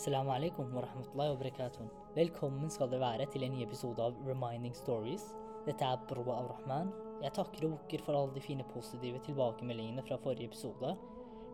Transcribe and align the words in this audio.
Assalamu 0.00 0.30
alaikum 0.32 0.70
wa 0.72 0.80
rahmatullahi 0.80 1.30
wa 1.30 1.36
barakatuh. 1.36 1.86
Velkommen 2.16 2.70
skal 2.72 2.88
dere 2.88 3.02
være 3.02 3.26
til 3.28 3.42
en 3.44 3.52
ny 3.52 3.66
episode 3.66 4.00
av 4.00 4.14
Reminding 4.24 4.72
Stories. 4.72 5.26
Dette 5.66 5.84
er 5.84 6.00
Broa 6.08 6.38
Avrahman. 6.40 6.88
Jeg 7.20 7.34
takker 7.36 7.66
og 7.66 7.74
bukker 7.74 8.06
for 8.06 8.16
alle 8.16 8.32
de 8.32 8.40
fine 8.40 8.64
positive 8.70 9.20
tilbakemeldingene 9.26 10.00
fra 10.06 10.16
forrige 10.24 10.48
episode. 10.48 10.94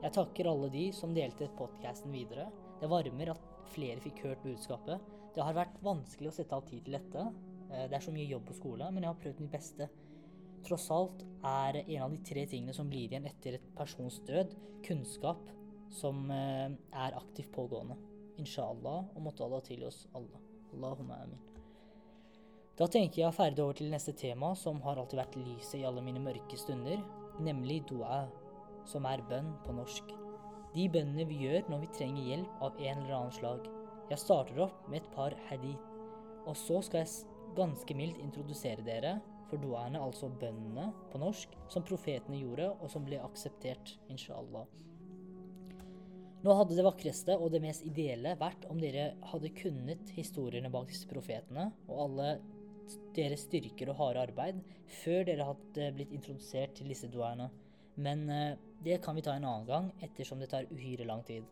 Jeg 0.05 0.15
takker 0.15 0.53
alle 0.53 0.71
de 0.71 0.85
som 0.95 1.19
delte 1.19 1.51
podkasten 1.59 2.15
videre. 2.15 2.47
Det 2.79 2.93
varmer 2.95 3.35
at 3.35 3.51
flere 3.75 3.99
fikk 4.07 4.23
hørt 4.29 4.47
budskapet. 4.47 5.03
Det 5.35 5.43
har 5.43 5.59
vært 5.65 5.83
vanskelig 5.83 6.31
å 6.31 6.39
sette 6.39 6.55
av 6.55 6.71
tid 6.71 6.87
til 6.87 7.01
dette. 7.01 7.29
Eh, 7.73 7.89
Det 7.91 7.99
er 7.99 8.09
så 8.09 8.15
mye 8.15 8.31
jobb 8.31 8.47
på 8.47 8.61
skole, 8.63 8.93
men 8.93 9.03
jeg 9.03 9.11
har 9.11 9.23
prøvd 9.27 9.41
mitt 9.41 9.57
beste. 9.59 9.91
Tross 10.63 10.87
alt 10.95 11.27
er 11.43 11.83
en 11.83 12.03
av 12.03 12.15
de 12.15 12.23
tre 12.23 12.47
tingene 12.47 12.73
som 12.73 12.87
blir 12.87 13.11
igjen 13.11 13.27
etter 13.27 13.59
et 13.59 13.75
persons 13.75 14.21
død, 14.21 14.55
kunnskap 14.87 15.43
som 15.91 16.31
eh, 16.31 16.71
er 16.95 17.25
aktivt 17.25 17.51
pågående. 17.51 17.99
Inshallah, 18.41 19.05
og 19.15 19.23
måtte 19.25 19.45
Allah 19.45 19.63
tilgi 19.65 19.87
oss 19.89 20.05
alle. 20.17 20.41
Allahumma 20.75 21.21
amin. 21.25 21.41
Da 22.77 22.89
tenker 22.93 23.23
jeg 23.23 23.33
ferdig 23.33 23.63
over 23.65 23.79
til 23.79 23.89
neste 23.89 24.13
tema, 24.13 24.51
som 24.55 24.83
har 24.85 24.99
alltid 25.01 25.17
vært 25.23 25.39
lyset 25.41 25.79
i 25.79 25.87
alle 25.89 26.03
mine 26.05 26.21
mørke 26.21 26.59
stunder, 26.61 27.01
nemlig 27.41 27.83
dua, 27.89 28.27
som 28.85 29.09
er 29.09 29.25
bønn 29.31 29.55
på 29.65 29.73
norsk. 29.79 30.13
De 30.75 30.85
bønnene 30.93 31.25
vi 31.31 31.39
gjør 31.47 31.71
når 31.73 31.87
vi 31.87 31.95
trenger 31.97 32.29
hjelp 32.31 32.61
av 32.67 32.77
en 32.77 33.01
eller 33.01 33.15
annen 33.17 33.33
slag. 33.33 33.71
Jeg 34.11 34.21
starter 34.21 34.61
opp 34.67 34.85
med 34.91 35.01
et 35.01 35.09
par 35.15 35.37
hadith, 35.49 35.89
og 36.45 36.53
så 36.61 36.83
skal 36.85 37.07
jeg 37.07 37.57
ganske 37.57 37.97
mildt 37.97 38.21
introdusere 38.21 38.85
dere 38.85 39.17
for 39.49 39.63
duaene, 39.63 40.03
altså 40.03 40.29
bønnene 40.29 40.91
på 41.13 41.21
norsk, 41.23 41.57
som 41.73 41.85
profetene 41.87 42.43
gjorde, 42.43 42.69
og 42.77 42.93
som 42.93 43.07
ble 43.07 43.23
akseptert, 43.25 43.97
inshallah. 44.13 44.67
Nå 46.47 46.55
hadde 46.55 46.77
det 46.79 46.85
vakreste 46.87 47.35
og 47.43 47.49
det 47.51 47.59
mest 47.59 47.83
ideelle 47.89 48.37
vært 48.39 48.69
om 48.71 48.79
dere 48.79 49.17
hadde 49.33 49.49
kunnet 49.57 50.13
historiene 50.15 50.71
bak 50.71 50.93
disse 50.93 51.09
profetene 51.11 51.73
og 51.89 52.03
alle 52.05 52.29
deres 53.17 53.49
styrker 53.49 53.91
og 53.91 53.99
harde 53.99 54.23
arbeid 54.29 54.61
før 55.01 55.25
dere 55.27 55.49
hadde 55.49 55.89
blitt 55.97 56.13
introdusert 56.15 56.77
til 56.79 56.93
disse 56.93 57.11
duaene. 57.11 57.49
Men 57.99 58.23
eh, 58.31 58.55
det 58.85 59.01
kan 59.03 59.19
vi 59.19 59.25
ta 59.27 59.35
en 59.35 59.49
annen 59.49 59.67
gang, 59.67 59.91
ettersom 60.07 60.39
det 60.39 60.53
tar 60.53 60.71
uhyre 60.71 61.09
lang 61.09 61.25
tid. 61.27 61.43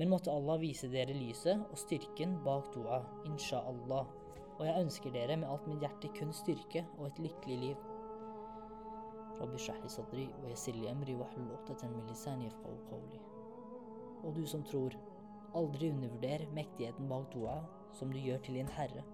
Men 0.00 0.08
måtte 0.08 0.32
Allah 0.32 0.56
vise 0.62 0.88
dere 0.88 1.12
lyset 1.12 1.60
og 1.68 1.76
styrken 1.76 2.38
bak 2.46 2.72
dua, 2.72 3.02
inshallah. 3.28 4.08
Og 4.56 4.64
jeg 4.64 4.86
ønsker 4.86 5.12
dere 5.12 5.36
med 5.36 5.52
alt 5.52 5.68
mitt 5.68 5.84
hjerte 5.84 6.14
kun 6.16 6.32
styrke 6.32 6.86
og 6.96 7.10
et 7.10 7.24
lykkelig 7.28 7.60
liv. 7.66 7.86
رب 9.38 9.54
اشرح 9.54 9.76
sadri 9.76 9.88
صدري 9.88 10.28
ويسر 10.44 10.72
لي 10.72 10.90
امري 10.90 11.14
واحلل 11.14 11.52
عقدة 11.52 11.88
من 11.88 12.06
min 12.08 12.42
يفقهوا 12.42 12.90
قولي. 12.90 13.27
Og 14.24 14.34
du 14.34 14.44
som 14.46 14.64
tror, 14.66 14.94
aldri 15.56 15.90
undervurder 15.94 16.46
mektigheten 16.54 17.08
bak 17.08 17.30
dua 17.32 17.60
som 17.96 18.12
du 18.12 18.18
gjør 18.20 18.42
til 18.44 18.58
din 18.60 18.72
Herre. 18.76 19.04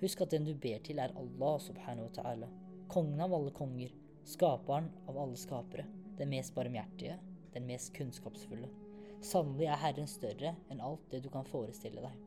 Husk 0.00 0.20
at 0.22 0.30
den 0.30 0.46
du 0.46 0.54
ber 0.54 0.78
til, 0.84 1.00
er 1.02 1.14
Allah 1.18 1.56
subhanahu 1.60 2.06
wa 2.06 2.12
ta'ala, 2.14 2.48
kongen 2.88 3.20
av 3.20 3.34
alle 3.34 3.50
konger, 3.50 3.90
skaperen 4.24 4.92
av 5.08 5.18
alle 5.18 5.36
skapere, 5.36 5.88
den 6.18 6.30
mest 6.30 6.54
barmhjertige, 6.54 7.18
den 7.54 7.66
mest 7.66 7.90
kunnskapsfulle. 7.96 8.70
Sannelig 9.24 9.66
er 9.66 9.80
Herren 9.82 10.06
større 10.06 10.54
enn 10.70 10.80
alt 10.84 11.02
det 11.10 11.24
du 11.24 11.30
kan 11.32 11.46
forestille 11.48 12.04
deg. 12.04 12.24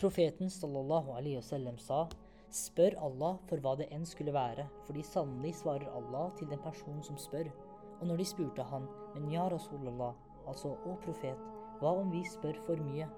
Profeten 0.00 0.48
sallallahu 0.50 1.12
alaihi 1.18 1.36
wasallam 1.36 1.76
sa, 1.78 2.06
spør 2.52 2.96
Allah 3.04 3.36
for 3.48 3.60
hva 3.60 3.74
det 3.80 3.90
enn 3.92 4.06
skulle 4.08 4.32
være, 4.32 4.64
fordi 4.86 5.04
sannelig 5.04 5.54
svarer 5.60 5.92
Allah 5.92 6.32
til 6.38 6.48
den 6.48 6.60
personen 6.64 7.04
som 7.04 7.20
spør. 7.20 7.52
Og 8.00 8.08
når 8.08 8.22
de 8.22 8.26
spurte 8.26 8.64
han, 8.72 8.88
men 9.14 9.28
ja, 9.30 9.44
Rasulallah, 9.52 10.16
altså 10.46 10.74
å 10.88 10.96
profet, 11.04 11.38
hva 11.80 11.92
om 11.98 12.10
vi 12.12 12.22
spør 12.28 12.58
for 12.66 12.80
mye? 12.86 13.08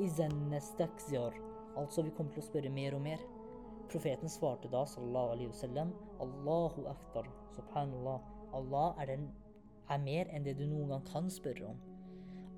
Izan 0.00 0.34
altså 1.76 2.02
vi 2.02 2.10
kommer 2.16 2.32
til 2.32 2.42
å 2.42 2.46
spørre 2.46 2.72
mer 2.72 2.96
og 2.96 3.02
mer. 3.04 3.22
Profeten 3.92 4.28
svarte 4.28 4.70
da, 4.72 4.84
sallallahu 4.88 5.34
alaihi 5.34 5.50
wasallam, 5.50 5.92
Allahu 6.24 6.86
akbar, 6.88 7.28
subhanallah, 7.56 8.20
Allah 8.56 9.00
er, 9.02 9.12
den, 9.12 9.26
er 9.88 10.00
mer 10.00 10.30
enn 10.32 10.44
det 10.46 10.56
du 10.58 10.64
noen 10.66 10.94
gang 10.94 11.04
kan 11.08 11.30
spørre 11.32 11.72
om. 11.72 11.80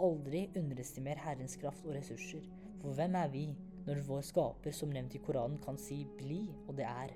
Aldri 0.03 0.49
underestimer 0.59 1.19
Herrens 1.23 1.57
kraft 1.59 1.87
og 1.87 1.95
ressurser, 1.97 2.47
for 2.83 2.95
hvem 2.99 3.15
er 3.19 3.31
vi 3.35 3.45
når 3.87 4.03
vår 4.07 4.25
skaper, 4.31 4.75
som 4.75 4.91
nevnt 4.95 5.15
i 5.15 5.23
Koranen, 5.23 5.61
kan 5.63 5.79
si 5.79 6.05
bli, 6.19 6.45
og 6.69 6.75
det 6.79 6.87
er? 6.89 7.15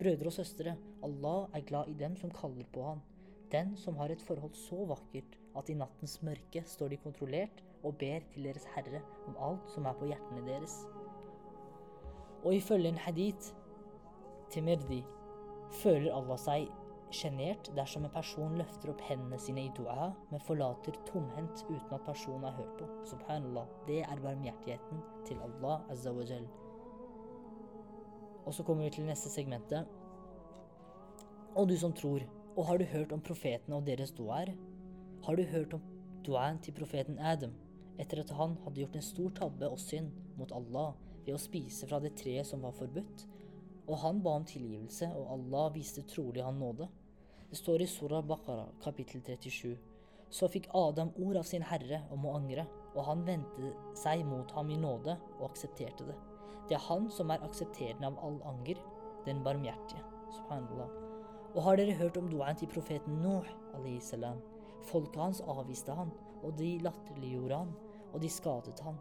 Brødre 0.00 0.30
og 0.30 0.36
søstre, 0.36 0.76
Allah 1.04 1.48
er 1.56 1.66
glad 1.68 1.92
i 1.92 1.96
dem 2.00 2.16
som 2.16 2.32
kaller 2.32 2.68
på 2.72 2.84
han, 2.86 3.04
den 3.52 3.74
som 3.76 3.96
har 4.00 4.12
et 4.12 4.22
forhold 4.22 4.56
så 4.56 4.84
vakkert 4.88 5.39
at 5.58 5.70
i 5.70 5.76
nattens 5.78 6.20
mørke 6.26 6.62
står 6.66 6.92
de 6.92 7.00
kontrollert 7.02 7.62
og 7.82 7.96
ber 8.00 8.24
til 8.32 8.46
deres 8.48 8.66
Herre 8.74 9.00
om 9.28 9.38
alt 9.40 9.70
som 9.72 9.86
er 9.88 9.96
på 9.98 10.10
hjertene 10.10 10.44
deres. 10.46 10.76
Og 12.44 12.54
ifølge 12.54 12.88
en 12.88 13.00
hadith 13.00 13.54
til 14.50 14.64
Mirdi 14.64 15.00
føler 15.82 16.14
Allah 16.14 16.38
seg 16.40 16.70
sjenert 17.14 17.70
dersom 17.74 18.06
en 18.06 18.14
person 18.14 18.56
løfter 18.58 18.92
opp 18.92 19.02
hendene 19.08 19.38
sine 19.42 19.64
i 19.66 19.72
dua, 19.76 20.10
men 20.30 20.42
forlater 20.46 20.96
tomhendt 21.08 21.64
uten 21.68 21.94
at 21.96 22.06
personen 22.06 22.46
er 22.46 22.56
hørt 22.58 22.76
på. 22.78 22.88
Subhanallah. 23.10 23.66
Det 23.88 24.00
er 24.06 24.22
barmhjertigheten 24.22 25.02
til 25.26 25.40
Allah 25.46 25.82
azza 25.90 26.14
wa 26.14 26.26
jal. 26.26 26.46
Og 28.46 28.54
så 28.54 28.64
kommer 28.66 28.86
vi 28.86 28.94
til 28.94 29.08
neste 29.08 29.30
segmentet. 29.30 29.88
Og 31.58 31.68
du 31.68 31.76
som 31.78 31.92
tror, 31.92 32.22
og 32.56 32.66
har 32.66 32.78
du 32.78 32.84
hørt 32.84 33.12
om 33.12 33.22
profetene 33.22 33.76
og 33.76 33.86
deres 33.86 34.14
duaer? 34.14 34.54
Har 35.22 35.36
du 35.36 35.42
hørt 35.44 35.74
om 35.76 35.82
duaen 36.24 36.58
til 36.64 36.72
profeten 36.72 37.18
Adam 37.18 37.52
etter 38.00 38.22
at 38.22 38.30
han 38.32 38.54
hadde 38.64 38.80
gjort 38.80 38.94
en 38.96 39.04
stor 39.04 39.32
tabbe 39.36 39.68
og 39.68 39.80
synd 39.80 40.14
mot 40.38 40.52
Allah 40.56 40.94
ved 41.26 41.34
å 41.34 41.40
spise 41.40 41.88
fra 41.90 41.98
det 42.00 42.14
treet 42.16 42.48
som 42.48 42.62
var 42.64 42.72
forbudt? 42.72 43.26
Og 43.90 43.98
han 44.00 44.22
ba 44.24 44.38
om 44.38 44.46
tilgivelse, 44.48 45.10
og 45.12 45.32
Allah 45.34 45.66
viste 45.74 46.06
trolig 46.08 46.44
han 46.44 46.56
nåde. 46.62 46.86
Det 47.50 47.58
står 47.58 47.84
i 47.84 47.88
Surah 47.90 48.24
Bakara 48.24 48.64
kapittel 48.80 49.20
37. 49.26 49.74
Så 50.30 50.48
fikk 50.48 50.70
Adam 50.78 51.10
ord 51.18 51.40
av 51.42 51.48
sin 51.50 51.66
herre 51.68 52.00
om 52.14 52.24
å 52.24 52.36
angre, 52.38 52.64
og 52.94 53.04
han 53.04 53.24
vendte 53.26 53.74
seg 53.98 54.22
mot 54.24 54.54
ham 54.56 54.70
i 54.72 54.78
nåde 54.80 55.18
og 55.40 55.50
aksepterte 55.50 56.06
det. 56.08 56.16
Det 56.70 56.78
er 56.78 56.86
han 56.86 57.10
som 57.12 57.34
er 57.34 57.44
aksepterende 57.44 58.08
av 58.08 58.16
all 58.24 58.38
anger, 58.54 58.80
den 59.26 59.44
barmhjertige. 59.44 60.00
Subhanallah. 60.38 60.88
Og 61.50 61.60
har 61.66 61.76
dere 61.76 61.98
hørt 61.98 62.16
om 62.16 62.30
duaen 62.30 62.56
til 62.56 62.72
profeten 62.72 63.20
Nuh, 63.20 63.52
alayhi 63.74 64.00
salam? 64.00 64.40
Folket 64.88 65.20
hans 65.20 65.40
avviste 65.44 65.94
han, 65.94 66.12
og 66.40 66.56
de 66.58 66.76
latterliggjorde 66.84 67.62
han, 67.62 67.72
og 68.10 68.20
de 68.22 68.30
skadet 68.32 68.80
han. 68.84 68.98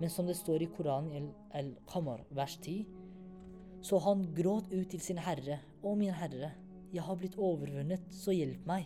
Men 0.00 0.10
som 0.10 0.26
det 0.26 0.38
står 0.38 0.64
i 0.64 0.70
Koranen 0.72 1.12
i 1.14 1.22
Al-Qamar, 1.58 2.24
vers 2.34 2.56
10, 2.62 2.86
så 3.82 3.98
han 4.04 4.28
gråt 4.34 4.70
ut 4.72 4.88
til 4.90 5.02
sin 5.02 5.18
herre, 5.18 5.58
Å 5.82 5.96
min 5.98 6.14
herre, 6.14 6.52
jeg 6.94 7.02
har 7.02 7.16
blitt 7.18 7.34
overvunnet, 7.34 8.04
så 8.14 8.30
hjelp 8.30 8.66
meg. 8.68 8.84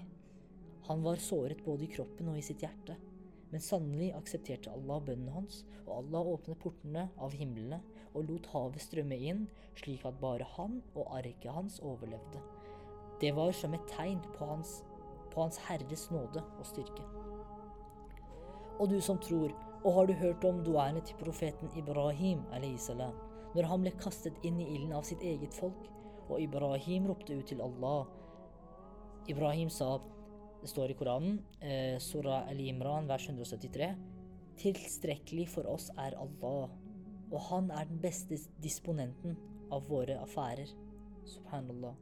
Han 0.87 1.03
var 1.04 1.21
såret 1.21 1.60
både 1.66 1.84
i 1.84 1.91
kroppen 1.93 2.31
og 2.33 2.38
i 2.38 2.44
sitt 2.47 2.62
hjerte. 2.65 2.97
Men 3.50 3.62
sannelig 3.62 4.12
aksepterte 4.16 4.72
Allah 4.72 5.03
bønnen 5.04 5.34
hans, 5.34 5.65
og 5.84 5.98
Allah 5.98 6.31
åpnet 6.33 6.60
portene 6.62 7.04
av 7.22 7.34
himlene 7.37 7.83
og 8.15 8.31
lot 8.31 8.48
havet 8.54 8.83
strømme 8.83 9.19
inn, 9.19 9.44
slik 9.77 10.06
at 10.09 10.16
bare 10.22 10.47
han 10.56 10.81
og 10.94 11.12
arket 11.19 11.53
hans 11.53 11.77
overlevde. 11.84 12.41
Det 13.21 13.34
var 13.37 13.53
som 13.56 13.75
et 13.77 13.87
tegn 13.93 14.22
på 14.37 14.48
hans, 14.48 14.81
på 15.36 15.44
hans 15.44 15.60
Herres 15.69 16.08
nåde 16.10 16.41
og 16.56 16.66
styrke. 16.66 17.04
Og 18.80 18.88
du 18.91 18.97
som 19.04 19.20
tror, 19.20 19.52
og 19.84 19.94
har 19.94 20.08
du 20.08 20.16
hørt 20.16 20.44
om 20.48 20.62
duaene 20.64 21.04
til 21.04 21.16
profeten 21.20 21.70
Ibrahim 21.76 22.42
salam, 22.78 23.14
når 23.54 23.69
han 23.70 23.84
ble 23.84 23.92
kastet 24.00 24.34
inn 24.42 24.58
i 24.60 24.69
ilden 24.74 24.92
av 24.97 25.04
sitt 25.04 25.20
eget 25.20 25.54
folk, 25.54 25.86
og 26.28 26.41
Ibrahim 26.41 27.06
ropte 27.06 27.36
ut 27.36 27.47
til 27.47 27.60
Allah. 27.60 28.06
Ibrahim 29.28 29.71
sa, 29.71 30.00
det 30.60 30.68
står 30.68 30.91
i 30.91 30.94
Koranen, 30.98 31.44
eh, 31.60 31.98
Surah 31.98 32.48
Al-Imran, 32.48 33.09
vers 33.09 33.28
173, 33.28 33.94
Tilstrekkelig 34.56 35.50
for 35.53 35.68
oss 35.68 35.91
er 36.00 36.16
Allah, 36.16 36.71
og 37.30 37.41
han 37.50 37.71
er 37.71 37.84
den 37.84 38.00
beste 38.00 38.39
disponenten 38.65 39.36
av 39.71 39.84
våre 39.91 40.16
affærer. 40.22 40.71
Subhanallah. 41.28 41.94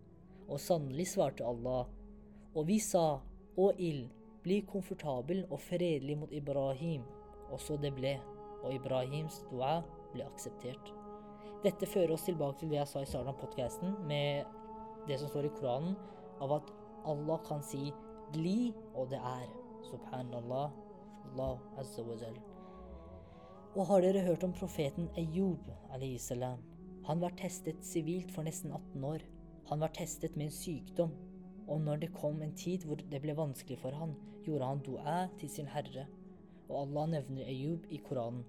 Og 0.48 0.60
sannelig 0.60 1.08
svarte 1.10 1.44
Allah, 1.44 1.88
og 2.54 2.66
vi 2.68 2.78
sa, 2.82 3.20
å 3.56 3.70
ild, 3.78 4.10
bli 4.44 4.60
komfortabel 4.68 5.44
og 5.48 5.60
fredelig 5.62 6.16
mot 6.20 6.32
Ibrahim, 6.34 7.04
og 7.50 7.60
så 7.60 7.76
det 7.80 7.94
ble, 7.96 8.16
og 8.64 8.74
Ibrahims 8.74 9.40
dua 9.50 9.78
ble 10.12 10.26
akseptert. 10.26 10.92
Dette 11.64 11.88
fører 11.88 12.12
oss 12.14 12.26
tilbake 12.26 12.60
til 12.60 12.72
det 12.72 12.80
jeg 12.80 12.90
sa 12.90 13.02
i 13.02 13.08
starten 13.08 13.32
av 13.32 13.38
podkasten, 13.40 13.94
med 14.08 14.44
det 15.08 15.20
som 15.20 15.30
står 15.30 15.48
i 15.48 15.52
Koranen, 15.56 15.94
av 16.44 16.58
at 16.58 16.72
Allah 17.08 17.40
kan 17.46 17.62
si 17.62 17.92
'bli', 18.32 18.74
og 18.94 19.10
det 19.10 19.20
er. 19.20 19.48
Subhanallah. 19.90 20.70
Allah 21.24 21.58
azza 21.78 22.02
wa 22.02 22.16
jal. 22.20 22.36
Og 23.74 23.86
har 23.86 24.00
dere 24.00 24.22
hørt 24.22 24.44
om 24.44 24.52
profeten 24.52 25.08
Ayub 25.16 25.58
salam? 26.18 26.58
Han 27.06 27.20
var 27.20 27.30
testet 27.36 27.84
sivilt 27.84 28.30
for 28.30 28.42
nesten 28.42 28.72
18 28.72 29.04
år. 29.04 29.18
Han 29.68 29.80
var 29.80 29.88
testet 29.88 30.36
med 30.36 30.46
en 30.46 30.52
sykdom. 30.52 31.10
Og 31.69 31.81
når 31.81 32.02
det 32.02 32.14
kom 32.16 32.43
en 32.43 32.55
tid 32.58 32.84
hvor 32.84 33.00
det 33.00 33.20
ble 33.22 33.34
vanskelig 33.37 33.78
for 33.81 33.96
han, 33.96 34.12
gjorde 34.44 34.69
han 34.69 34.82
dua 34.84 35.16
til 35.40 35.50
sin 35.50 35.70
herre. 35.72 36.06
Og 36.69 36.81
Allah 36.82 37.08
nevner 37.16 37.49
Ayub 37.49 37.87
i 37.93 38.00
Koranen. 38.05 38.44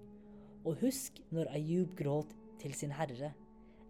Og 0.66 0.80
husk 0.82 1.20
når 1.30 1.52
Ayub 1.56 1.94
gråt 1.96 2.32
til 2.60 2.74
sin 2.74 2.92
herre. 2.92 3.32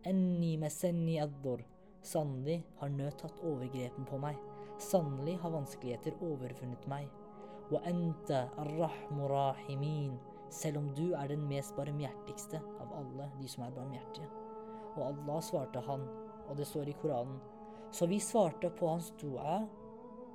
Enni 0.06 0.56
mesenni 0.60 1.18
addor. 1.22 1.64
Sannelig 2.06 2.60
har 2.78 2.92
nød 2.94 3.16
tatt 3.18 3.42
overgrepen 3.42 4.06
på 4.06 4.18
meg. 4.22 4.38
Sannelig 4.78 5.38
har 5.42 5.54
vanskeligheter 5.54 6.18
overfunnet 6.22 6.86
meg. 6.90 7.08
Wa 7.72 7.80
anta 7.88 8.46
arrahmu. 8.62 10.18
Selv 10.50 10.78
om 10.78 10.92
du 10.94 11.10
er 11.18 11.26
den 11.32 11.42
mest 11.50 11.74
barmhjertigste 11.74 12.60
av 12.78 12.92
alle 12.94 13.26
de 13.40 13.48
som 13.50 13.64
er 13.66 13.74
barmhjertige. 13.74 14.28
Og 14.94 15.08
Allah 15.08 15.40
svarte 15.42 15.82
han, 15.88 16.06
og 16.46 16.54
det 16.56 16.68
står 16.70 16.92
i 16.92 16.94
Koranen, 17.00 17.40
så 17.92 18.06
vi 18.06 18.20
svarte 18.20 18.70
på 18.70 18.88
hans 18.90 19.12
dua, 19.20 19.60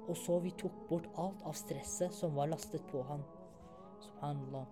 og 0.07 0.17
så 0.17 0.39
vi 0.43 0.53
tok 0.57 0.75
bort 0.89 1.07
alt 1.21 1.43
av 1.47 1.55
stresset 1.57 2.13
som 2.15 2.35
var 2.35 2.49
lastet 2.51 2.83
på 2.91 3.03
han. 3.07 3.23
Subhanallah. 4.01 4.65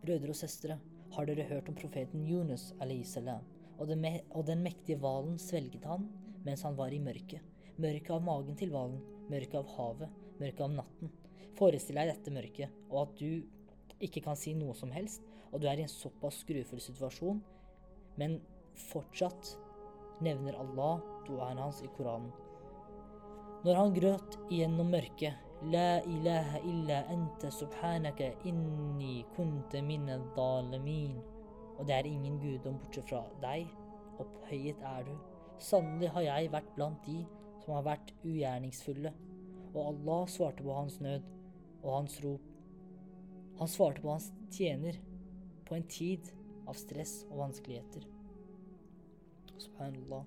Brødre 0.00 0.32
og 0.32 0.38
søstre, 0.40 0.78
har 1.10 1.26
dere 1.26 1.48
hørt 1.48 1.68
om 1.68 1.74
profeten 1.74 2.22
Yunus 2.26 2.70
salam, 3.04 3.42
og, 3.78 3.88
den 3.88 4.04
og 4.30 4.46
den 4.46 4.62
mektige 4.62 4.98
hvalen 4.98 5.38
svelget 5.38 5.84
han 5.84 6.08
mens 6.44 6.62
han 6.62 6.76
var 6.76 6.92
i 6.92 6.98
mørket. 6.98 7.40
Mørket 7.76 8.10
av 8.10 8.22
magen 8.22 8.56
til 8.56 8.70
hvalen, 8.70 9.00
mørket 9.28 9.58
av 9.60 9.66
havet, 9.76 10.08
mørket 10.40 10.60
av 10.64 10.70
natten. 10.72 11.10
Forestill 11.58 11.98
deg 11.98 12.12
dette 12.12 12.32
mørket, 12.32 12.76
og 12.90 13.02
at 13.02 13.18
du 13.18 13.42
ikke 14.00 14.22
kan 14.24 14.38
si 14.38 14.54
noe 14.56 14.74
som 14.76 14.92
helst, 14.94 15.24
og 15.50 15.60
du 15.60 15.68
er 15.68 15.80
i 15.80 15.84
en 15.84 15.92
såpass 15.92 16.40
skrufull 16.44 16.80
situasjon, 16.80 17.42
men 18.20 18.38
fortsatt 18.90 19.56
nevner 20.24 20.58
Allah 20.60 21.00
duaen 21.26 21.60
hans 21.60 21.82
i 21.82 21.90
Koranen. 21.96 22.32
Når 23.64 23.76
han 23.76 23.94
gråt 23.94 24.38
gjennom 24.48 24.88
mørket, 24.92 25.36
La 25.62 26.00
ilaha 26.08 26.58
illa 26.64 27.02
ente 27.12 27.50
subhanaka 27.52 28.30
inni 28.48 29.26
kunte 29.36 29.82
min 29.84 30.06
dalamin. 30.36 31.18
Og 31.76 31.86
det 31.86 31.94
er 31.98 32.06
ingen 32.08 32.38
gudom 32.40 32.78
bortsett 32.80 33.10
fra 33.10 33.20
deg, 33.42 33.66
opphøyet 34.20 34.80
er 34.80 35.04
du. 35.04 35.12
Sannelig 35.60 36.08
har 36.14 36.24
jeg 36.24 36.52
vært 36.54 36.70
blant 36.78 37.04
de 37.04 37.18
som 37.60 37.74
har 37.76 37.84
vært 37.90 38.14
ugjerningsfulle. 38.24 39.12
Og 39.74 39.82
Allah 39.82 40.22
svarte 40.32 40.64
på 40.64 40.78
hans 40.78 40.96
nød 41.04 41.28
og 41.82 41.90
hans 41.98 42.16
rop. 42.24 42.46
Han 43.60 43.68
svarte 43.68 44.00
på 44.00 44.14
hans 44.14 44.30
tjener 44.56 44.96
på 45.68 45.76
en 45.76 45.84
tid 45.92 46.32
av 46.64 46.80
stress 46.80 47.26
og 47.28 47.44
vanskeligheter. 47.44 48.08
Subhanallah. 49.60 50.24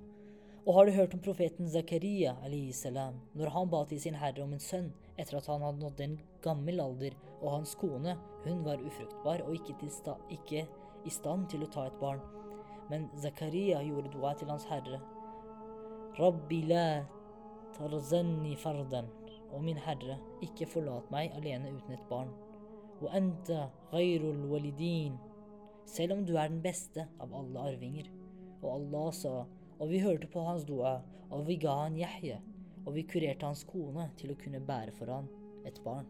Og 0.63 0.75
har 0.77 0.85
du 0.85 0.91
hørt 0.95 1.13
om 1.13 1.19
profeten 1.19 1.67
Zakaria 1.69 2.35
salam, 2.71 3.15
når 3.33 3.49
han 3.49 3.69
ba 3.69 3.83
til 3.85 3.99
sin 3.99 4.15
herre 4.15 4.43
om 4.43 4.53
en 4.53 4.59
sønn 4.59 4.93
etter 5.17 5.37
at 5.37 5.47
han 5.47 5.61
hadde 5.61 5.81
nådd 5.81 6.01
en 6.01 6.19
gammel 6.41 6.79
alder, 6.79 7.17
og 7.41 7.51
hans 7.51 7.75
kone, 7.75 8.15
hun 8.45 8.63
var 8.63 8.79
ufruktbar 8.79 9.43
og 9.43 9.55
ikke, 9.55 9.75
ikke 10.29 10.67
i 11.05 11.09
stand 11.09 11.49
til 11.49 11.63
å 11.63 11.67
ta 11.67 11.87
et 11.87 11.99
barn. 11.99 12.21
Men 12.89 13.09
Zakaria 13.19 13.81
gjorde 13.83 14.13
dua 14.13 14.33
til 14.39 14.47
hans 14.47 14.65
herre. 14.69 15.01
Rabbi 16.19 16.61
la 16.69 17.03
tarzanni 17.77 18.55
fardan. 18.55 19.09
Og 19.53 19.61
min 19.63 19.77
herre, 19.77 20.17
ikke 20.41 20.65
forlat 20.65 21.11
meg 21.13 21.33
alene 21.37 21.75
uten 21.75 21.93
et 21.93 22.09
barn. 22.09 22.31
Og 23.01 23.11
anta 23.13 23.67
ghayrul 23.91 24.47
walidin. 24.49 25.19
Selv 25.85 26.15
om 26.15 26.25
du 26.25 26.37
er 26.37 26.47
den 26.47 26.63
beste 26.63 27.09
av 27.21 27.33
alle 27.35 27.67
arvinger. 27.73 28.07
Og 28.63 28.71
Allah 28.77 29.11
sa 29.13 29.35
og 29.83 29.89
vi 29.89 29.99
hørte 29.99 30.27
på 30.31 30.39
hans 30.45 30.63
dua, 30.63 31.01
og 31.33 31.47
vi 31.47 31.57
ga 31.59 31.73
han 31.83 31.95
Yahya, 31.99 32.37
og 32.85 32.93
vi 32.95 33.05
kurerte 33.09 33.47
hans 33.47 33.65
kone 33.67 34.05
til 34.19 34.31
å 34.31 34.37
kunne 34.39 34.61
bære 34.63 34.93
for 34.95 35.11
han 35.11 35.27
et 35.67 35.79
barn. 35.83 36.05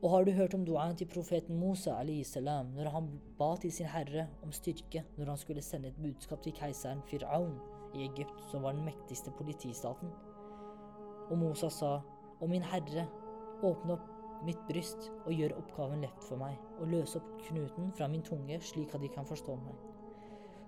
Og 0.00 0.10
har 0.12 0.24
du 0.24 0.30
hørt 0.36 0.54
om 0.54 0.64
duaen 0.64 0.96
til 0.96 1.08
profeten 1.08 1.58
Musa 1.60 1.96
salam, 2.24 2.72
når 2.76 2.90
han 2.94 3.08
ba 3.38 3.56
til 3.56 3.72
sin 3.72 3.86
herre 3.86 4.28
om 4.42 4.52
styrke 4.52 5.04
når 5.16 5.26
han 5.26 5.36
skulle 5.36 5.62
sende 5.62 5.88
et 5.88 6.02
budskap 6.02 6.42
til 6.42 6.52
keiseren 6.52 7.02
Fir'aun 7.10 7.56
i 7.94 8.04
Egypt, 8.04 8.40
som 8.50 8.62
var 8.62 8.72
den 8.72 8.84
mektigste 8.84 9.30
politistaten? 9.30 10.08
Og 11.30 11.38
Musa 11.38 11.68
sa, 11.68 12.00
Å 12.40 12.46
min 12.46 12.62
herre, 12.62 13.06
åpne 13.64 13.92
opp 13.96 14.44
mitt 14.44 14.60
bryst 14.68 15.10
og 15.24 15.32
gjør 15.32 15.56
oppgaven 15.56 16.00
lett 16.04 16.24
for 16.28 16.36
meg, 16.36 16.56
og 16.78 16.88
løse 16.92 17.18
opp 17.18 17.28
knuten 17.48 17.92
fra 17.96 18.08
min 18.08 18.22
tunge 18.22 18.60
slik 18.60 18.94
at 18.94 19.00
de 19.00 19.08
kan 19.08 19.26
forstå 19.26 19.56
meg. 19.56 19.95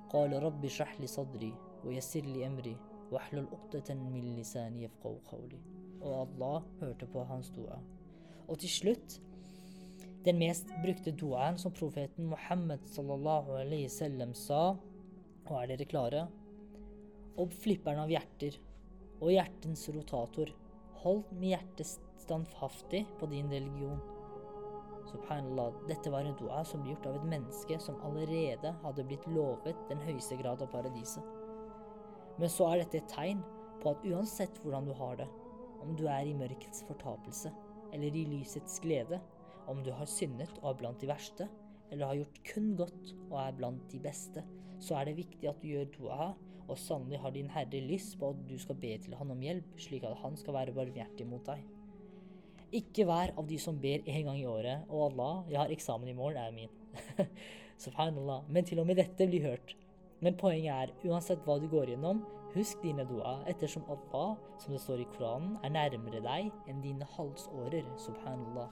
قال 0.09 0.43
رب 0.43 0.65
اشرح 0.65 1.01
لي 1.01 1.07
صدري 1.07 1.53
ويسر 1.85 2.21
لي 2.21 2.47
أمري 2.47 2.77
واحلل 3.11 3.47
عقدة 3.51 3.95
min 3.95 4.35
lisani 4.35 4.85
yafqahu 4.85 5.19
qawli. 5.29 5.59
Og 6.01 6.27
Allah 6.27 6.63
hørte 6.81 7.05
på 7.05 7.23
hans 7.23 7.49
dua. 7.49 7.79
Og 8.47 8.59
til 8.59 8.69
slutt 8.69 9.19
den 10.25 10.39
mest 10.39 10.69
brukte 10.83 11.11
duaen 11.11 11.57
som 11.59 11.73
profeten 11.75 12.29
Muhammed 12.31 12.85
sallallahu 12.87 13.57
alaihi 13.59 13.89
wasallam 13.89 14.33
sa, 14.33 14.77
og 15.49 15.55
er 15.59 15.73
dere 15.73 15.87
klare? 15.89 16.21
Og 17.35 17.51
flipperen 17.51 17.99
av 18.05 18.11
hjerter 18.11 18.55
og 19.19 19.33
hjertens 19.33 19.83
rotator, 19.91 20.53
hold 21.03 21.25
med 21.33 21.49
hjertet 21.53 21.97
standhaftig 22.23 23.03
på 23.19 23.27
din 23.33 23.51
religion. 23.51 23.99
Subhanallah, 25.08 25.72
dette 25.88 26.10
var 26.12 26.26
en 26.26 26.36
dua 26.36 26.62
som 26.68 26.82
ble 26.82 26.92
gjort 26.92 27.06
av 27.08 27.18
et 27.18 27.28
menneske 27.30 27.78
som 27.80 28.00
allerede 28.04 28.74
hadde 28.82 29.06
blitt 29.08 29.26
lovet 29.32 29.78
den 29.88 30.02
høyeste 30.04 30.36
grad 30.40 30.64
av 30.64 30.70
paradiset. 30.72 31.24
Men 32.38 32.52
så 32.52 32.68
er 32.68 32.82
dette 32.82 33.00
et 33.00 33.12
tegn 33.12 33.40
på 33.82 33.94
at 33.94 34.04
uansett 34.06 34.60
hvordan 34.62 34.88
du 34.88 34.92
har 34.98 35.16
det, 35.20 35.28
om 35.82 35.94
du 35.96 36.04
er 36.10 36.28
i 36.28 36.36
mørkets 36.36 36.84
fortapelse 36.88 37.52
eller 37.94 38.14
i 38.14 38.26
lysets 38.28 38.80
glede, 38.84 39.20
om 39.68 39.80
du 39.84 39.90
har 39.94 40.08
syndet 40.08 40.52
og 40.60 40.72
er 40.72 40.78
blant 40.82 41.00
de 41.00 41.08
verste, 41.08 41.48
eller 41.88 42.10
har 42.10 42.20
gjort 42.20 42.42
kun 42.50 42.68
godt 42.76 43.14
og 43.30 43.38
er 43.40 43.56
blant 43.56 43.88
de 43.92 44.00
beste, 44.02 44.44
så 44.80 44.98
er 44.98 45.08
det 45.08 45.18
viktig 45.22 45.48
at 45.48 45.62
du 45.62 45.70
gjør 45.70 45.90
dua, 45.96 46.28
og 46.68 46.76
sannelig 46.76 47.22
har 47.22 47.32
din 47.32 47.48
Herre 47.48 47.80
lyst 47.80 48.18
på 48.20 48.34
at 48.34 48.40
du 48.48 48.58
skal 48.60 48.76
be 48.76 48.92
til 49.00 49.16
Han 49.16 49.32
om 49.32 49.40
hjelp, 49.40 49.78
slik 49.80 50.04
at 50.04 50.18
Han 50.20 50.36
skal 50.36 50.54
være 50.58 50.74
barmhjertig 50.76 51.26
mot 51.26 51.46
deg. 51.48 51.64
Ikke 52.74 53.06
vær 53.08 53.32
av 53.40 53.46
de 53.48 53.56
som 53.60 53.76
ber 53.80 54.02
en 54.04 54.24
gang 54.28 54.38
i 54.40 54.48
året. 54.48 54.88
Og 54.92 55.06
Allah, 55.10 55.44
jeg 55.48 55.60
har 55.62 55.70
eksamen 55.72 56.10
i 56.10 56.16
morgen, 56.16 56.36
er 56.36 56.52
min. 56.52 56.72
Subhanallah. 57.84 58.42
Men 58.48 58.66
til 58.68 58.82
og 58.82 58.88
med 58.90 59.00
dette 59.00 59.28
blir 59.30 59.46
hørt. 59.46 59.76
Men 60.20 60.36
poenget 60.36 60.74
er, 60.74 60.92
uansett 61.08 61.44
hva 61.46 61.56
du 61.62 61.68
går 61.70 61.94
gjennom, 61.94 62.24
husk 62.52 62.82
dine 62.82 63.04
dua, 63.06 63.38
ettersom 63.48 63.86
Allah, 63.92 64.34
som 64.58 64.74
det 64.74 64.82
står 64.82 65.04
i 65.04 65.08
Koranen, 65.14 65.54
er 65.62 65.72
nærmere 65.72 66.20
deg 66.24 66.50
enn 66.68 66.82
dine 66.84 67.06
halsårer. 67.14 67.86
Subhanallah. 68.02 68.68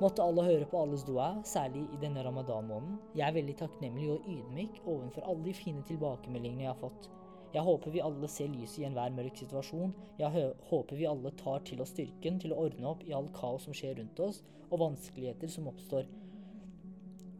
Måtte 0.00 0.24
Allah 0.24 0.48
høre 0.48 0.66
på 0.70 0.80
alles 0.80 1.04
dua, 1.06 1.28
særlig 1.46 1.84
i 1.94 1.98
denne 2.02 2.22
ramadan-måneden. 2.24 2.96
Jeg 3.18 3.28
er 3.28 3.36
veldig 3.36 3.58
takknemlig 3.60 4.08
og 4.14 4.24
ydmyk 4.30 4.80
overfor 4.86 5.28
alle 5.28 5.44
de 5.44 5.54
fine 5.54 5.84
tilbakemeldingene 5.86 6.66
jeg 6.66 6.72
har 6.72 6.80
fått. 6.80 7.10
Jeg 7.54 7.62
håper 7.62 7.92
vi 7.94 8.02
alle 8.02 8.28
ser 8.30 8.50
lyset 8.50 8.80
i 8.82 8.84
enhver 8.88 9.12
mørk 9.14 9.36
situasjon. 9.38 9.92
Jeg 10.18 10.50
håper 10.68 10.98
vi 10.98 11.06
alle 11.06 11.30
tar 11.38 11.62
til 11.68 11.82
oss 11.84 11.92
styrken 11.94 12.40
til 12.42 12.50
å 12.50 12.64
ordne 12.64 12.88
opp 12.90 13.04
i 13.06 13.12
all 13.14 13.28
kaos 13.36 13.68
som 13.68 13.76
skjer 13.76 14.00
rundt 14.00 14.22
oss, 14.24 14.40
og 14.72 14.80
vanskeligheter 14.82 15.52
som 15.52 15.68
oppstår. 15.70 16.08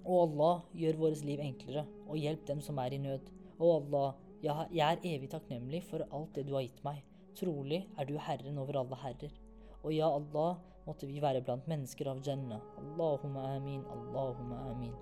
Og 0.05 0.21
Allah, 0.29 0.61
gjør 0.77 1.01
vårt 1.01 1.25
liv 1.27 1.41
enklere, 1.43 1.83
og 2.07 2.21
hjelp 2.21 2.45
dem 2.47 2.61
som 2.63 2.79
er 2.79 2.95
i 2.95 3.01
nød. 3.03 3.33
Og 3.59 3.73
Allah, 3.81 4.21
jeg 4.45 4.85
er 4.85 5.03
evig 5.09 5.33
takknemlig 5.33 5.81
for 5.89 6.05
alt 6.05 6.37
det 6.37 6.45
du 6.47 6.53
har 6.55 6.67
gitt 6.67 6.85
meg. 6.87 7.01
Trolig 7.35 7.81
er 7.99 8.07
du 8.07 8.15
Herren 8.21 8.61
over 8.63 8.79
alle 8.85 9.01
herrer. 9.01 9.35
Og 9.83 9.91
ja, 9.97 10.13
Allah, 10.13 10.61
måtte 10.87 11.09
vi 11.11 11.19
være 11.25 11.43
blant 11.43 11.67
mennesker 11.71 12.13
av 12.13 12.23
Jannah. 12.23 12.63
Allahumma 12.79 13.49
amin, 13.57 13.83
Allahumma 13.97 14.61
amin. 14.71 14.95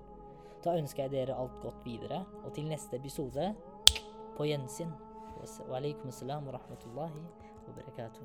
Da 0.63 0.73
ønsker 0.79 1.05
jeg 1.05 1.13
dere 1.13 1.37
alt 1.37 1.59
godt 1.61 1.85
videre, 1.85 2.23
og 2.41 2.55
til 2.55 2.71
neste 2.71 2.97
episode 2.97 3.51
بوينسن 4.37 4.91
وعليكم 5.69 6.07
السلام 6.07 6.47
ورحمة 6.47 6.81
الله 6.85 7.11
وبركاته. 7.69 8.21